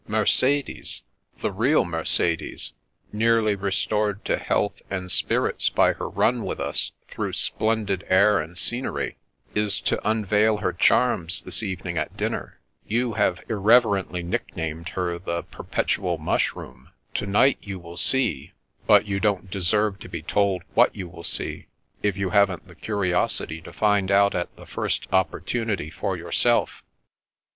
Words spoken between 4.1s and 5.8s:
to health and spirits